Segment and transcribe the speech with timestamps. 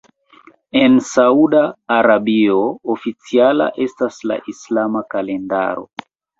[0.79, 1.61] En Sauda
[1.97, 2.57] Arabio
[2.95, 5.89] oficiala estas la islama kalendaro.